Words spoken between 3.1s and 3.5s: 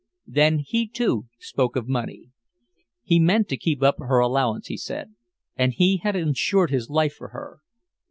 meant